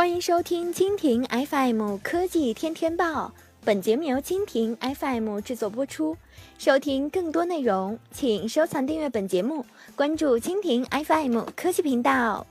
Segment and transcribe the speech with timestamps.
[0.00, 3.30] 欢迎收听蜻蜓 FM 科技天天报，
[3.66, 6.16] 本节目由蜻蜓 FM 制作播出。
[6.56, 9.62] 收听更多内容，请收藏订阅本节目，
[9.94, 12.46] 关注蜻蜓 FM 科技频道。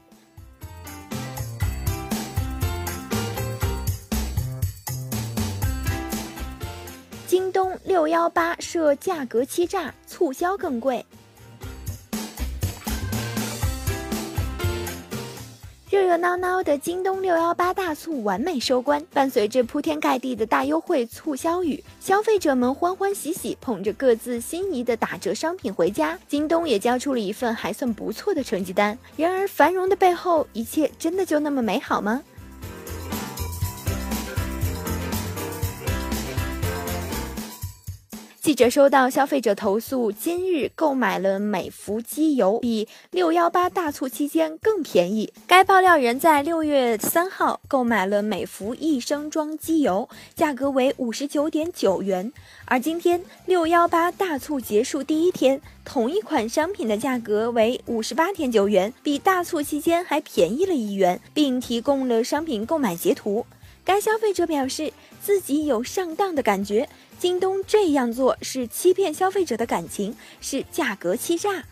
[7.26, 11.04] 京东六幺八设价格欺诈，促销更贵。
[15.90, 28.96] 热热闹闹的京东六幺八大促完美收官，伴随着铺天盖地的大优惠促销语，消费者们欢欢喜喜捧着各自心仪的打折商品回家，京东也交出了一份还算不错的成绩单。
[29.18, 32.22] 然而，繁荣的背后，一切真的就那么美好吗？
[38.50, 45.32] 记者收到消费者投诉，今日购买了美孚机油比六幺八大促期间更便宜。
[45.46, 52.34] 该爆料人在六月三号购买了美孚一升装机油，价格为五十九点九元。
[52.66, 63.46] 而今天六幺八大促结束第一天，同一款商品的价格为五十八点九元，比大促期间还便宜了一元，并提供了商品购买截图。
[63.90, 66.88] 该消费者表示自己有上当的感觉。
[67.18, 71.64] 京东这样做是欺骗消费者的感情，是价格欺诈。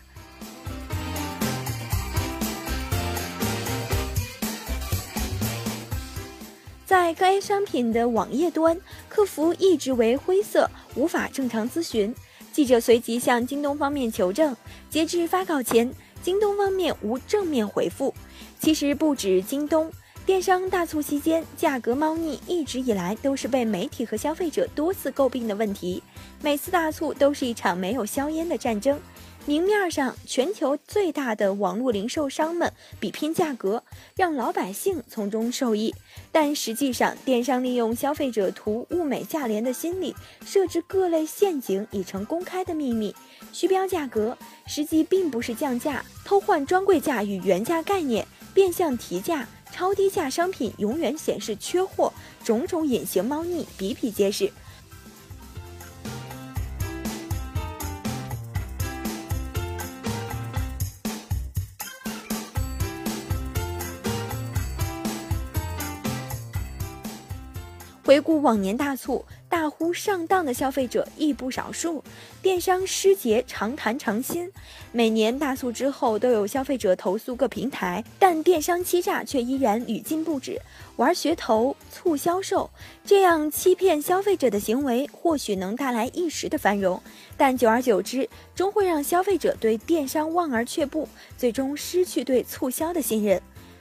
[6.84, 12.12] 在该商品的网页端，客服一直为灰色，无法正常咨询。
[12.52, 14.56] 记者随即向京东方面求证，
[14.90, 18.12] 截至发稿前，京东方面无正面回复。
[18.58, 19.92] 其实不止京东。
[20.28, 26.02] 电商大促期间，价格猫腻一直以来都是被媒体和消费者多次诟病的问题。
[26.42, 29.00] 每次大促都是一场没有硝烟的战争，
[29.46, 33.82] 明面上全球最大的网络零售商们比拼价格，
[34.14, 35.94] 让老百姓从中受益。
[36.30, 43.16] 但实际上，电商利用消费者图物美价廉的心理，设置各类陷阱已成公开的秘密。
[43.50, 44.36] 虚标价格，
[44.66, 49.48] 实际并不是降价，偷换专柜价与原价概念，变相提价。
[49.70, 52.12] 超低价商品永远显示缺货，
[52.44, 54.52] 种种隐形猫腻比比皆是。
[68.04, 69.24] 回顾往年大促。
[69.48, 72.04] 大呼上当的消费者亦不少数，
[72.42, 74.50] 电商失节常谈常新。
[74.92, 80.60] 每年大促之后都有消费者投诉各平台，但电商欺诈却依然屡禁不止。
[80.96, 82.68] 玩噱头、促销售
[83.04, 87.00] 这样欺骗消费者的行为，或许能带来一时的繁荣，
[87.36, 91.08] 但久而久之，终会让消费者对电商望而却步，
[91.38, 93.40] 最终失去对促销的信任。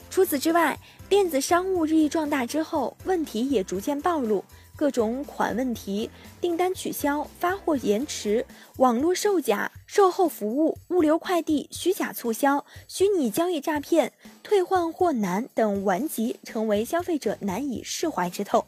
[0.10, 0.80] 除此之外，
[1.10, 4.44] 电子商务日益壮大之后，问题也逐渐暴露。
[4.78, 6.08] 各种款问题、
[6.40, 8.46] 订单取消、发货延迟、
[8.78, 18.64] 网络售假、售后服务、物流快递、虚假促销、虚拟交易诈骗、退换货难等顽疾，成为消费者难以释怀之痛。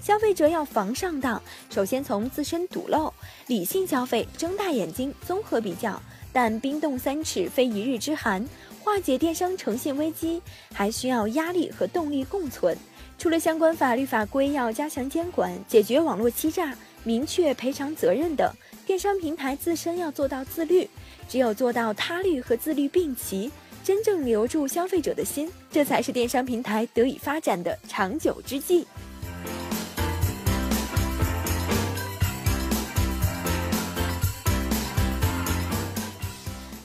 [0.00, 3.12] 消费者要防上当，首先从自身堵漏，
[3.46, 6.00] 理性消费，睁大眼睛，综合比较。
[6.34, 8.44] 但冰冻三尺非一日之寒，
[8.82, 10.42] 化解电商诚信危机
[10.74, 12.76] 还需要压力和动力共存。
[13.16, 18.52] 除了相关法律法规要加强监管、解决网络欺诈、明确赔偿责任等，
[18.84, 20.90] 电商平台自身要做到自律。
[21.28, 23.48] 只有做到他律和自律并齐，
[23.84, 28.84] 真正留住消费者的心，这才是电商平台得以发展的长久之计。